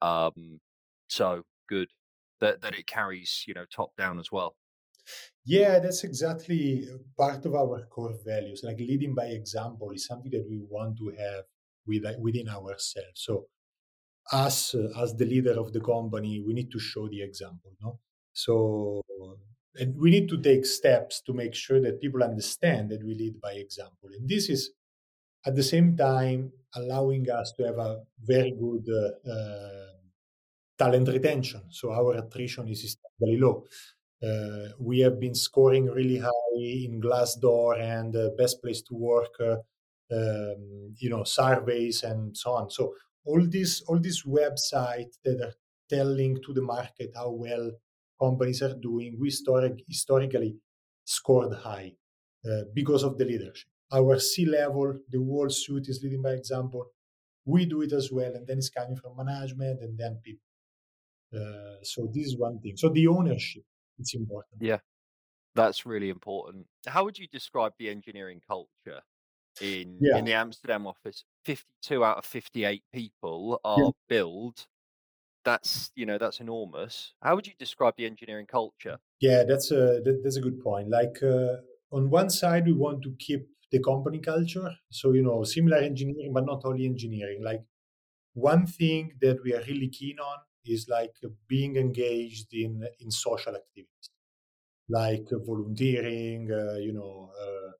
[0.02, 0.61] Um,
[1.09, 1.88] so good
[2.40, 4.57] that that it carries, you know, top down as well.
[5.44, 8.62] Yeah, that's exactly part of our core values.
[8.64, 11.44] Like leading by example is something that we want to have
[11.86, 13.14] with, within ourselves.
[13.14, 13.46] So,
[14.32, 17.72] us uh, as the leader of the company, we need to show the example.
[17.82, 17.98] No,
[18.32, 19.02] so
[19.76, 23.40] and we need to take steps to make sure that people understand that we lead
[23.40, 24.10] by example.
[24.16, 24.70] And this is
[25.46, 29.92] at the same time allowing us to have a very good uh, uh,
[30.78, 31.62] talent retention.
[31.70, 33.64] So our attrition is very low.
[34.22, 39.34] Uh, we have been scoring really high in Glassdoor and uh, best place to work,
[39.40, 39.56] uh,
[40.12, 42.70] um, you know, surveys and so on.
[42.70, 42.94] So
[43.25, 45.55] all these all these websites that are
[45.88, 47.70] telling to the market how well
[48.20, 50.57] companies are doing, we historic, historically
[51.05, 51.92] scored high
[52.48, 53.68] uh, because of the leadership.
[53.92, 56.87] Our C level, the whole suite is leading by example.
[57.44, 60.48] We do it as well, and then it's coming from management and then people.
[61.35, 62.77] Uh, so this is one thing.
[62.77, 63.64] So the ownership,
[63.98, 64.62] it's important.
[64.62, 64.79] Yeah,
[65.55, 66.66] that's really important.
[66.87, 69.03] How would you describe the engineering culture
[69.60, 70.16] in yeah.
[70.16, 71.24] in the Amsterdam office?
[71.44, 73.90] Fifty-two out of fifty-eight people are yeah.
[74.08, 74.66] build
[75.44, 77.14] that's you know that's enormous.
[77.22, 78.98] How would you describe the engineering culture?
[79.20, 80.88] Yeah, that's a that, that's a good point.
[80.88, 81.56] Like uh,
[81.90, 86.32] on one side, we want to keep the company culture, so you know similar engineering,
[86.32, 87.42] but not only engineering.
[87.42, 87.62] Like
[88.34, 91.14] one thing that we are really keen on is like
[91.48, 94.10] being engaged in in social activities,
[94.88, 96.50] like volunteering.
[96.50, 97.30] Uh, you know.
[97.40, 97.72] Uh,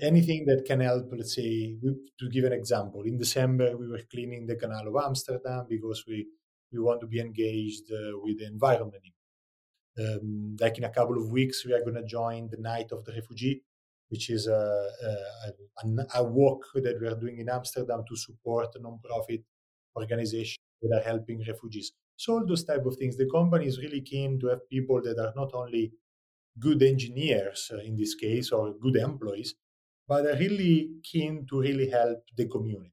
[0.00, 1.76] anything that can help let's say
[2.18, 6.26] to give an example in december we were cleaning the canal of amsterdam because we
[6.72, 9.04] we want to be engaged uh, with the environment.
[9.98, 13.04] Um, like in a couple of weeks, we are going to join the Night of
[13.04, 13.62] the Refugee,
[14.08, 14.88] which is a,
[15.84, 19.42] a, a, walk that we are doing in Amsterdam to support non-profit
[19.94, 21.92] organizations that are helping refugees.
[22.16, 23.16] So all those type of things.
[23.16, 25.92] The company is really keen to have people that are not only
[26.58, 29.54] good engineers uh, in this case or good employees,
[30.08, 32.92] but are really keen to really help the community.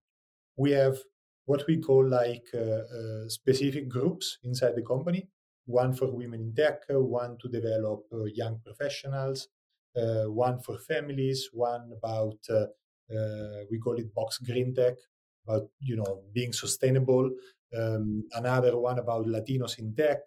[0.58, 0.98] We have
[1.50, 5.28] what we call like uh, uh, specific groups inside the company
[5.66, 9.48] one for women in tech one to develop uh, young professionals
[10.46, 12.40] one for families one about
[13.72, 14.96] we call it box green tech
[15.44, 17.26] about you know being sustainable
[17.80, 20.22] um, another one about latinos in tech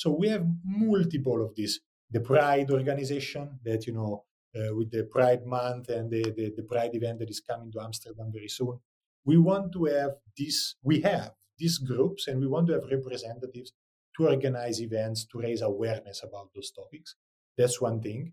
[0.00, 1.80] so we have multiple of these
[2.10, 4.24] the pride organization that you know
[4.56, 7.80] uh, with the pride month and the, the, the pride event that is coming to
[7.80, 8.78] amsterdam very soon
[9.24, 13.72] we want to have this, we have these groups and we want to have representatives
[14.16, 17.16] to organize events to raise awareness about those topics.
[17.56, 18.32] That's one thing.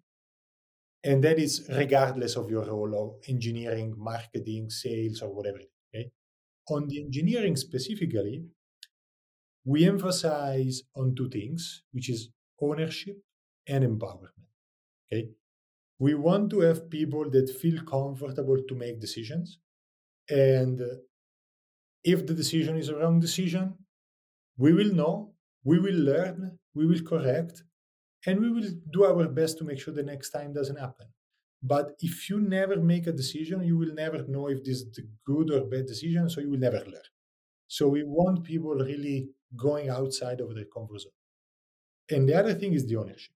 [1.03, 5.60] And that is regardless of your role of engineering, marketing, sales, or whatever.
[5.93, 6.12] Okay.
[6.69, 8.45] On the engineering specifically,
[9.63, 12.30] we emphasize on two things, which is
[12.62, 13.17] ownership
[13.67, 14.39] and empowerment.
[15.12, 15.30] Okay.
[15.99, 19.60] We want to have people that feel comfortable to make decisions
[20.29, 20.81] and
[22.03, 23.77] if the decision is a wrong decision,
[24.57, 27.63] we will know, we will learn, we will correct,
[28.25, 31.07] and we will do our best to make sure the next time doesn't happen.
[31.63, 35.10] But if you never make a decision, you will never know if this is the
[35.25, 37.10] good or bad decision, so you will never learn.
[37.67, 41.13] So we want people really going outside of their comfort zone.
[42.10, 43.33] And the other thing is the ownership.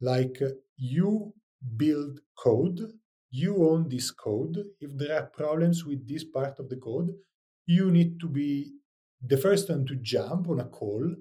[0.00, 1.34] Like uh, you
[1.76, 2.80] build code
[3.32, 4.58] you own this code.
[4.80, 7.14] If there are problems with this part of the code,
[7.66, 8.74] you need to be
[9.22, 11.14] the first one to jump on a call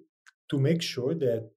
[0.50, 1.50] to make sure that,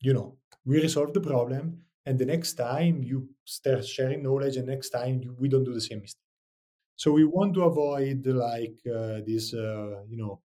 [0.00, 1.82] you know, we resolve the problem.
[2.06, 5.74] And the next time you start sharing knowledge, and next time you, we don't do
[5.74, 6.22] the same mistake.
[6.96, 10.42] So we want to avoid like uh, this, uh, you know,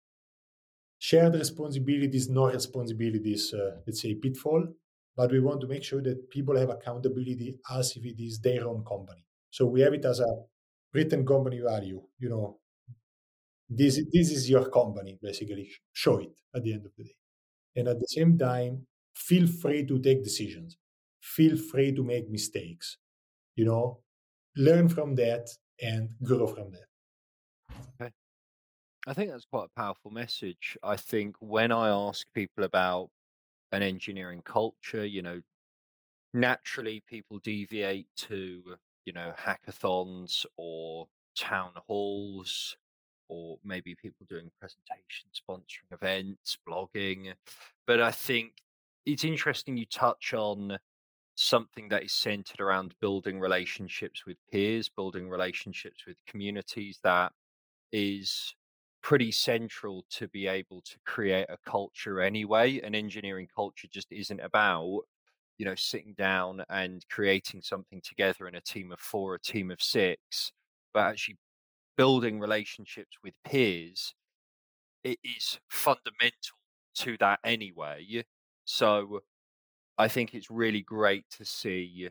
[0.98, 4.66] shared responsibilities, no responsibilities, uh, let's say pitfall.
[5.16, 8.68] But we want to make sure that people have accountability as if it is their
[8.68, 9.24] own company.
[9.50, 10.26] So we have it as a
[10.92, 12.02] written company value.
[12.18, 12.60] You know,
[13.68, 15.70] this this is your company basically.
[15.92, 17.16] Show it at the end of the day,
[17.76, 20.76] and at the same time, feel free to take decisions.
[21.20, 22.98] Feel free to make mistakes.
[23.56, 24.00] You know,
[24.56, 25.48] learn from that
[25.80, 26.86] and grow from that.
[28.00, 28.12] Okay.
[29.06, 30.76] I think that's quite a powerful message.
[30.82, 33.10] I think when I ask people about
[33.76, 35.40] an engineering culture, you know,
[36.34, 41.06] naturally people deviate to you know, hackathons or
[41.38, 42.76] town halls,
[43.28, 47.32] or maybe people doing presentations, sponsoring events, blogging.
[47.86, 48.52] But I think
[49.06, 50.76] it's interesting you touch on
[51.36, 57.32] something that is centered around building relationships with peers, building relationships with communities that
[57.92, 58.54] is
[59.06, 62.80] pretty central to be able to create a culture anyway.
[62.80, 65.02] An engineering culture just isn't about,
[65.58, 69.70] you know, sitting down and creating something together in a team of four, a team
[69.70, 70.50] of six,
[70.92, 71.36] but actually
[71.96, 74.12] building relationships with peers.
[75.04, 76.58] It is fundamental
[76.96, 78.24] to that anyway.
[78.64, 79.20] So
[79.96, 82.08] I think it's really great to see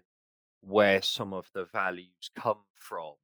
[0.62, 3.15] where some of the values come from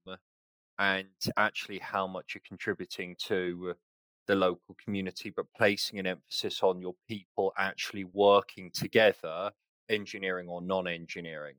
[0.81, 3.75] and actually how much you're contributing to
[4.25, 9.51] the local community, but placing an emphasis on your people actually working together,
[9.89, 11.55] engineering or non engineering.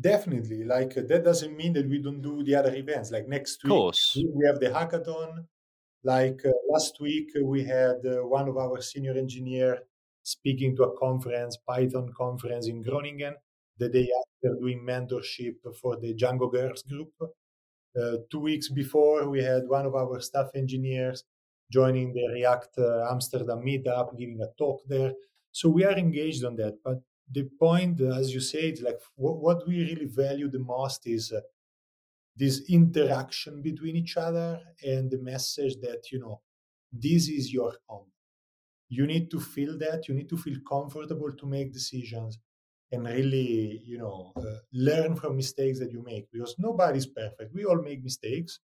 [0.00, 0.64] Definitely.
[0.64, 3.12] Like, uh, that doesn't mean that we don't do the other events.
[3.12, 4.18] Like, next week, course.
[4.34, 5.46] we have the hackathon.
[6.02, 9.78] Like, uh, last week, we had uh, one of our senior engineer
[10.24, 13.34] speaking to a conference, Python conference in Groningen,
[13.78, 17.12] the day after doing mentorship for the Django Girls group.
[18.00, 21.24] Uh, two weeks before, we had one of our staff engineers
[21.70, 25.12] joining the React uh, Amsterdam meetup, giving a talk there.
[25.52, 26.78] So we are engaged on that.
[26.84, 31.06] But the point, uh, as you said, like w- what we really value the most
[31.06, 31.40] is uh,
[32.36, 36.40] this interaction between each other and the message that you know
[36.92, 38.10] this is your home.
[38.88, 40.08] You need to feel that.
[40.08, 42.38] You need to feel comfortable to make decisions
[42.94, 47.54] and really, you know, uh, learn from mistakes that you make because nobody's perfect.
[47.54, 48.60] We all make mistakes.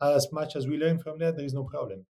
[0.00, 2.06] As much as we learn from that, there is no problem.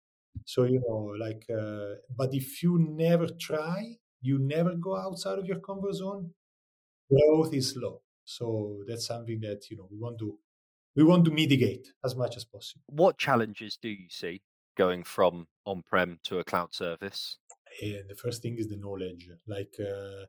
[0.44, 5.46] So, you know, like, uh, but if you never try, you never go outside of
[5.46, 6.32] your comfort zone,
[7.10, 8.02] growth is slow.
[8.24, 10.38] So that's something that, you know, we want to
[10.96, 12.82] we want to mitigate as much as possible.
[12.88, 14.42] What challenges do you see
[14.76, 17.38] going from on-prem to a cloud service?
[17.82, 19.28] And the first thing is the knowledge.
[19.46, 20.26] Like uh,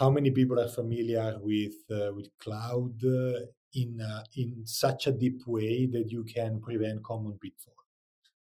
[0.00, 3.40] how many people are familiar with uh, with cloud uh,
[3.74, 7.80] in uh, in such a deep way that you can prevent common pitfall,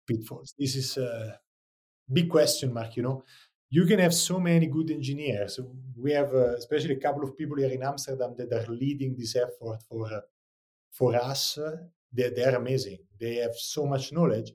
[0.08, 0.56] pitfalls.
[0.58, 1.40] This is a
[2.12, 2.98] big question mark.
[2.98, 3.24] You know,
[3.70, 5.60] you can have so many good engineers.
[5.96, 9.36] We have uh, especially a couple of people here in Amsterdam that are leading this
[9.36, 10.22] effort for uh,
[10.92, 11.60] for us.
[12.12, 12.98] they, they're amazing.
[13.20, 14.52] They have so much knowledge.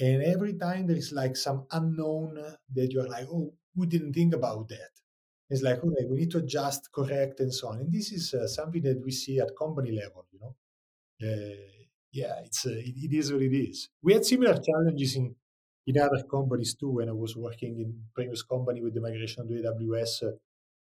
[0.00, 2.30] And every time there is like some unknown
[2.74, 4.94] that you're like, oh, we didn't think about that
[5.50, 7.80] it's like, okay, we need to adjust, correct, and so on.
[7.80, 10.26] And this is uh, something that we see at company level.
[10.32, 10.54] You know,
[11.22, 11.56] uh,
[12.12, 13.88] yeah, it's uh, it, it is what it is.
[14.02, 15.34] We had similar challenges in
[15.86, 16.90] in other companies too.
[16.90, 20.32] When I was working in previous company with the migration to AWS, uh,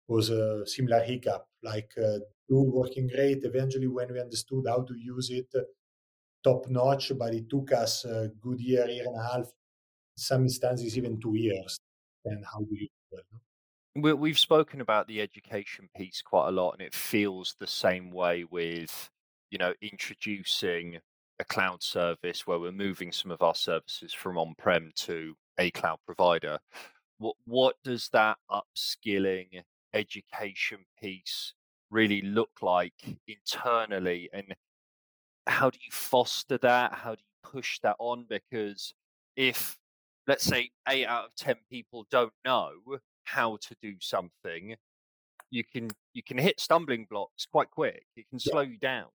[0.08, 1.48] was a similar hiccup.
[1.64, 3.40] Like uh, tool working great.
[3.44, 5.62] Eventually, when we understood how to use it, uh,
[6.44, 7.12] top notch.
[7.18, 9.48] But it took us a good year, year and a half.
[10.18, 11.80] Some instances, even two years.
[12.26, 13.26] And how do you it?
[13.96, 18.12] We, have spoken about the education piece quite a lot, and it feels the same
[18.12, 19.10] way with,
[19.52, 21.00] you know, introducing
[21.40, 26.00] a cloud service where we're moving some of our services from on-prem to a cloud
[26.06, 26.60] provider.
[27.18, 29.62] What what does that upskilling
[29.94, 31.54] education piece
[31.90, 34.54] really look like internally, and
[35.48, 36.94] how do you foster that?
[36.94, 38.26] How do you push that on?
[38.30, 38.94] Because
[39.38, 39.78] if
[40.28, 42.72] let's say eight out of ten people don't know
[43.26, 44.76] how to do something,
[45.52, 48.06] you can you can hit stumbling blocks quite quick.
[48.16, 48.70] It can slow yeah.
[48.70, 49.08] you down.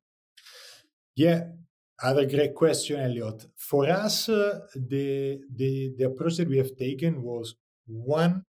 [1.17, 1.45] Yeah,
[2.03, 3.47] other great question, Elliot.
[3.57, 8.45] For us, uh, the the the approach that we have taken was one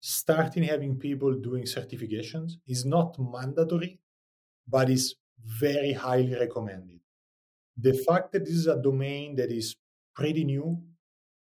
[0.00, 4.00] starting having people doing certifications is not mandatory,
[4.68, 5.14] but is
[5.46, 7.00] very highly recommended.
[7.76, 9.76] The fact that this is a domain that is
[10.14, 10.82] pretty new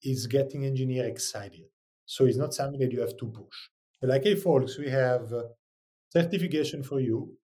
[0.03, 1.70] is getting engineer excited.
[2.15, 3.57] So it's not something that you have to push.
[4.01, 5.43] Like, hey, folks, we have uh,
[6.09, 7.37] certification for you.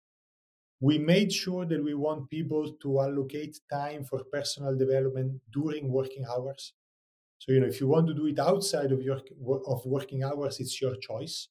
[0.81, 6.25] We made sure that we want people to allocate time for personal development during working
[6.33, 6.73] hours.
[7.39, 9.21] So, you know, if you want to do it outside of your
[9.75, 11.49] of working hours, it's your choice.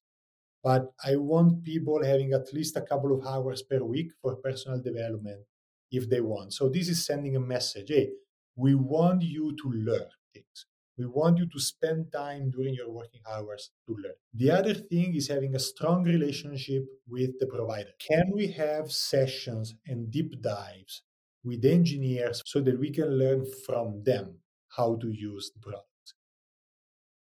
[0.62, 4.82] But I want people having at least a couple of hours per week for personal
[4.82, 5.40] development
[5.90, 6.52] if they want.
[6.52, 7.88] So this is sending a message.
[7.88, 8.10] Hey,
[8.56, 10.66] we want you to learn things.
[10.98, 14.14] We want you to spend time during your working hours to learn.
[14.34, 17.90] The other thing is having a strong relationship with the provider.
[17.98, 21.02] Can we have sessions and deep dives
[21.44, 24.38] with engineers so that we can learn from them
[24.68, 25.86] how to use the product?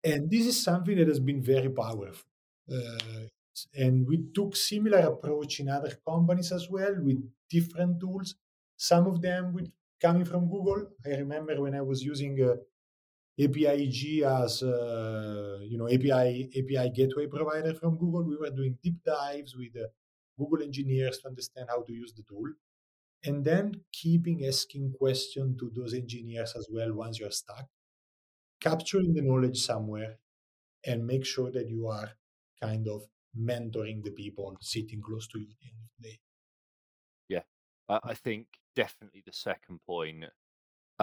[0.02, 2.28] And this is something that has been very powerful.
[2.70, 3.26] Uh,
[3.74, 8.34] and we took similar approach in other companies as well with different tools.
[8.76, 10.88] Some of them with coming from Google.
[11.06, 12.56] I remember when I was using uh,
[13.39, 18.24] Apigee as uh, you know API API gateway provider from Google.
[18.24, 19.89] We were doing deep dives with uh,
[20.39, 22.53] Google engineers to understand how to use the tool,
[23.24, 27.66] and then keeping asking questions to those engineers as well once you're stuck.
[28.61, 30.18] capturing the knowledge somewhere
[30.85, 32.11] and make sure that you are
[32.62, 33.03] kind of
[33.39, 36.18] mentoring the people sitting close to you at the end of the day.
[37.28, 37.43] Yeah,
[37.89, 40.24] I think definitely the second point.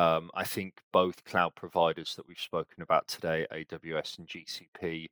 [0.01, 5.05] Um, I think both cloud providers that we've spoken about today, AWS and GCP,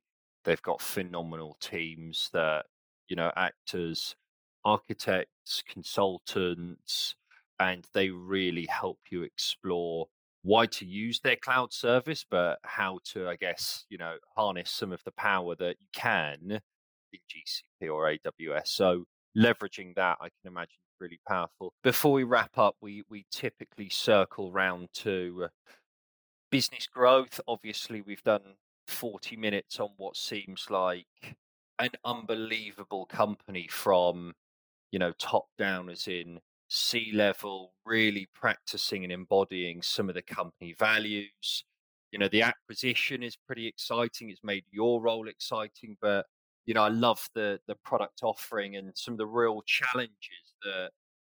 [0.44, 2.66] they've got phenomenal teams that
[3.08, 4.16] you know act as
[4.64, 7.14] architects, consultants,
[7.60, 10.08] and they really help you explore
[10.42, 14.90] why to use their cloud service, but how to, I guess, you know, harness some
[14.90, 16.60] of the power that you can
[17.12, 18.66] in GCP or AWS.
[18.68, 19.04] So
[19.38, 21.72] leveraging that, I can imagine, really powerful.
[21.82, 25.48] Before we wrap up, we we typically circle round to uh,
[26.50, 27.40] business growth.
[27.48, 31.06] Obviously, we've done 40 minutes on what seems like
[31.78, 34.34] an unbelievable company from,
[34.92, 40.22] you know, top down, as in C level, really practicing and embodying some of the
[40.22, 41.64] company values.
[42.12, 44.30] You know, the acquisition is pretty exciting.
[44.30, 46.26] It's made your role exciting, but
[46.70, 50.90] you know, I love the the product offering and some of the real challenges that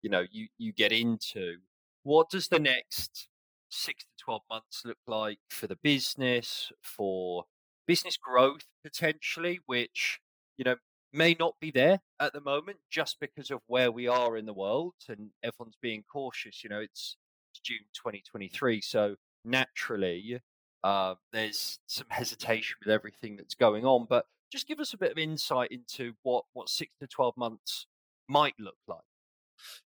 [0.02, 1.56] you know you you get into.
[2.04, 3.30] What does the next
[3.70, 7.46] six to twelve months look like for the business, for
[7.88, 10.20] business growth potentially, which
[10.58, 10.76] you know
[11.14, 14.54] may not be there at the moment just because of where we are in the
[14.54, 16.62] world and everyone's being cautious.
[16.62, 17.16] You know, it's,
[17.54, 19.16] it's June 2023, so
[19.46, 20.42] naturally
[20.84, 24.08] uh, there's some hesitation with everything that's going on.
[24.10, 27.88] But just give us a bit of insight into what what six to 12 months
[28.28, 29.00] might look like.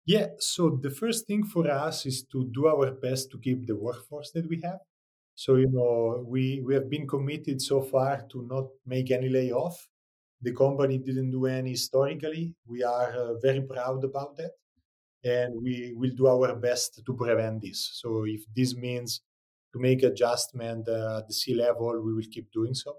[0.06, 3.74] Yeah, so the first thing for us is to do our best to keep the
[3.76, 4.78] workforce that we have.
[5.34, 9.88] So, you know, we, we have been committed so far to not make any layoff
[10.44, 12.54] the company didn't do any historically.
[12.66, 14.52] We are uh, very proud about that.
[15.24, 17.90] And we will do our best to prevent this.
[17.94, 19.22] So if this means
[19.72, 22.96] to make adjustment uh, at the C level, we will keep doing so.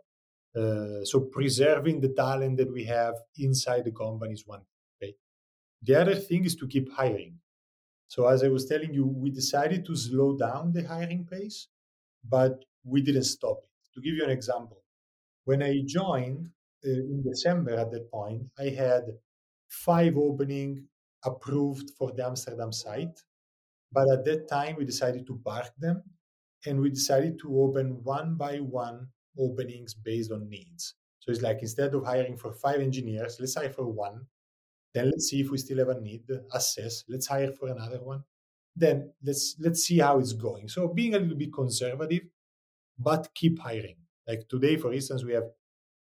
[0.55, 4.61] Uh, so preserving the talent that we have inside the company is one
[4.99, 5.13] thing.
[5.83, 7.39] The other thing is to keep hiring.
[8.07, 11.67] So as I was telling you, we decided to slow down the hiring pace,
[12.23, 13.69] but we didn't stop it.
[13.95, 14.83] To give you an example,
[15.45, 16.49] when I joined,
[16.85, 19.03] uh, in December at that point, I had
[19.67, 20.87] five opening
[21.23, 23.19] approved for the Amsterdam site.
[23.91, 26.03] But at that time, we decided to park them
[26.65, 29.07] and we decided to open one by one
[29.37, 30.95] openings based on needs.
[31.19, 34.27] So it's like instead of hiring for five engineers, let's hire for one.
[34.93, 36.23] Then let's see if we still have a need,
[36.53, 38.23] assess, let's hire for another one.
[38.75, 40.69] Then let's let's see how it's going.
[40.69, 42.23] So being a little bit conservative,
[42.97, 43.97] but keep hiring.
[44.27, 45.49] Like today, for instance, we have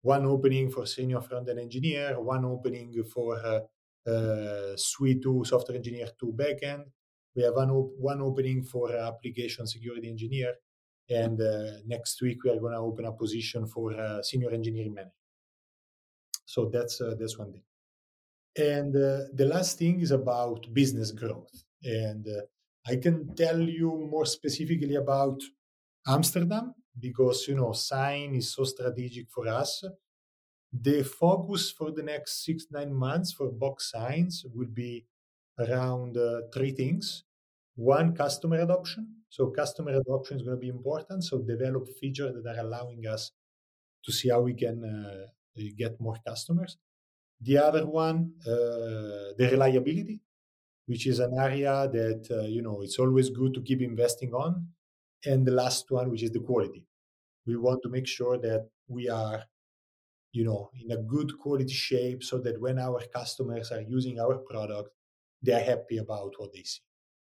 [0.02, 3.62] one opening for senior front-end engineer, one opening for uh,
[4.10, 6.86] uh, SWE 2 software engineer 2 backend.
[7.36, 10.56] We have one, op- one opening for application security engineer.
[11.10, 13.93] And uh, next week, we are going to open a position for
[14.24, 15.12] senior engineering manager.
[16.45, 17.64] So that's, uh, that's one thing.
[18.58, 21.52] And uh, the last thing is about business growth.
[21.84, 22.28] And
[22.88, 25.41] I can tell you more specifically about
[26.08, 29.84] Amsterdam because you know sign is so strategic for us
[30.74, 35.06] the focus for the next six nine months for box signs will be
[35.60, 37.24] around uh, three things
[37.76, 41.24] one customer adoption so customer adoption is going to be important.
[41.24, 43.32] So develop features that are allowing us
[44.04, 46.78] to see how we can uh, get more customers.
[47.40, 50.20] The other one uh, the reliability
[50.86, 54.68] which is an area that uh, you know it's always good to keep investing on.
[55.26, 56.86] And the last one which is the quality.
[57.46, 59.44] We want to make sure that we are
[60.34, 64.36] you know in a good quality shape so that when our customers are using our
[64.40, 64.90] product
[65.42, 66.82] they are happy about what they see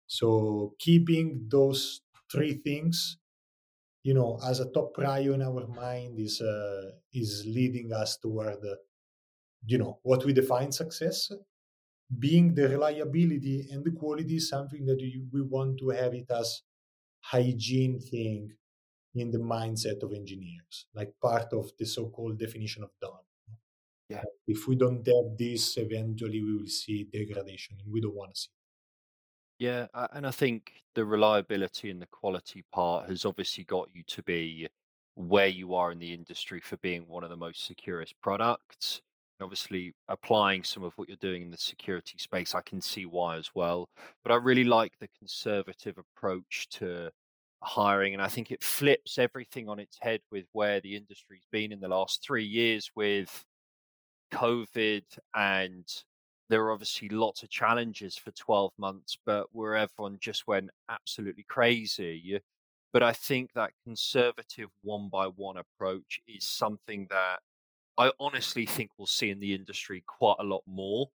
[0.08, 2.02] so keeping those
[2.32, 3.18] three things
[4.02, 8.58] you know as a top priority in our mind is uh, is leading us toward
[8.64, 8.76] uh,
[9.66, 11.30] you know what we define success
[12.18, 15.00] being the reliability and the quality is something that
[15.32, 16.62] we want to have it as
[17.20, 18.50] hygiene thing
[19.14, 23.26] in the mindset of engineers, like part of the so-called definition of done.
[24.08, 24.22] Yeah.
[24.46, 28.40] If we don't have this, eventually we will see degradation, and we don't want to
[28.40, 28.50] see.
[29.58, 34.22] Yeah, and I think the reliability and the quality part has obviously got you to
[34.22, 34.68] be
[35.16, 39.00] where you are in the industry for being one of the most securest products.
[39.40, 43.36] obviously, applying some of what you're doing in the security space, I can see why
[43.36, 43.88] as well.
[44.24, 47.10] But I really like the conservative approach to
[47.62, 48.14] hiring.
[48.14, 51.80] And I think it flips everything on its head with where the industry's been in
[51.80, 53.44] the last three years with
[54.32, 55.04] COVID.
[55.34, 55.84] And
[56.48, 61.44] there are obviously lots of challenges for 12 months, but where everyone just went absolutely
[61.44, 62.40] crazy,
[62.92, 67.40] But I think that conservative one by one approach is something that
[67.98, 71.08] I honestly think we'll see in the industry quite a lot more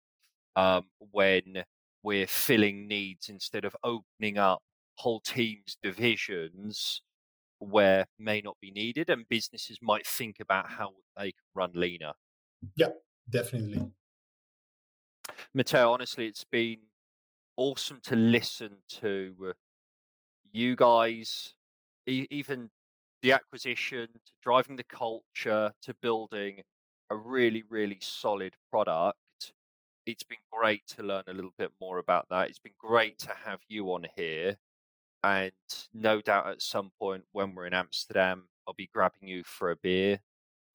[0.56, 1.64] um, when
[2.02, 4.62] we're filling needs instead of opening up
[4.96, 7.02] whole teams, divisions
[7.58, 12.14] where may not be needed, and businesses might think about how they can run leaner.
[12.74, 12.92] Yeah,
[13.28, 13.92] definitely.
[15.52, 16.78] Matteo, honestly, it's been
[17.56, 19.34] awesome to listen to
[20.52, 21.54] you guys,
[22.06, 22.70] e- even
[23.22, 26.62] the acquisition, to driving the culture, to building
[27.10, 29.18] a really, really solid product.
[30.06, 32.48] It's been great to learn a little bit more about that.
[32.48, 34.56] It's been great to have you on here.
[35.24, 35.50] And
[35.92, 39.76] no doubt at some point when we're in Amsterdam, I'll be grabbing you for a
[39.76, 40.20] beer.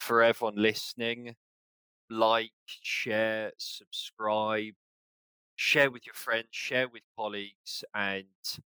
[0.02, 1.36] For everyone listening,
[2.10, 4.74] like, share, subscribe,
[5.56, 8.26] share with your friends, share with colleagues, and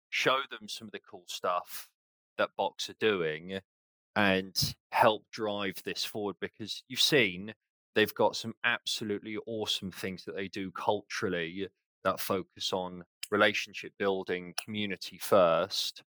[0.09, 1.89] show them some of the cool stuff
[2.37, 3.59] that Box are doing
[4.15, 7.53] and help drive this forward because you've seen
[7.95, 11.67] they've got some absolutely awesome things that they do culturally
[12.03, 16.03] that focus on relationship building, community first,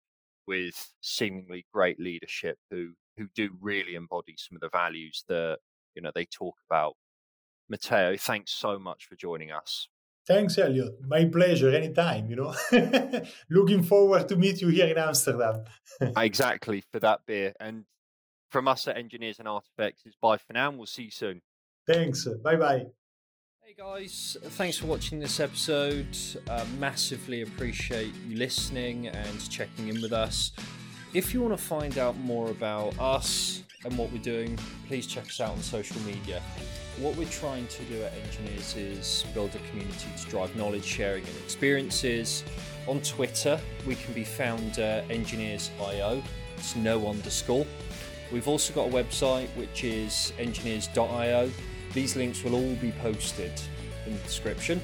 [0.46, 5.58] with seemingly great leadership who who do really embody some of the values that
[5.94, 6.96] you know they talk about.
[7.68, 9.88] Matteo, thanks so much for joining us.
[10.26, 10.92] Thanks, Elliot.
[11.06, 11.70] My pleasure.
[11.70, 12.28] Anytime.
[12.28, 12.54] You know,
[13.50, 15.64] looking forward to meet you here in Amsterdam.
[16.16, 17.54] exactly for that beer.
[17.58, 17.84] And
[18.50, 21.40] from us at Enginears and Artifacts, it's bye for now, and we'll see you soon.
[21.86, 22.26] Thanks.
[22.42, 22.84] Bye bye.
[23.62, 26.16] Hey guys, thanks for watching this episode.
[26.48, 30.52] Uh, massively appreciate you listening and checking in with us.
[31.12, 35.26] If you want to find out more about us and what we're doing, please check
[35.26, 36.42] us out on social media.
[36.98, 41.24] What we're trying to do at Enginears is build a community to drive knowledge sharing
[41.24, 42.44] and experiences.
[42.86, 46.22] On Twitter, we can be found enginears.io,
[46.56, 47.66] it's no underscore.
[48.32, 51.50] We've also got a website which is enginears.io
[51.92, 53.52] these links will all be posted
[54.06, 54.80] in the description.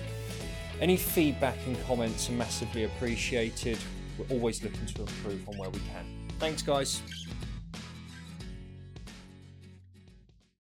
[0.81, 3.79] Any feedback and comments are massively appreciated.
[4.19, 6.07] We're always looking to improve on where we can.
[6.39, 7.03] Thanks, guys.